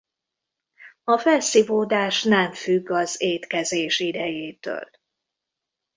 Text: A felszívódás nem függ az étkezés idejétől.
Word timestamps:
A 1.03 1.17
felszívódás 1.17 2.23
nem 2.23 2.51
függ 2.53 2.89
az 2.89 3.21
étkezés 3.21 3.99
idejétől. 3.99 4.89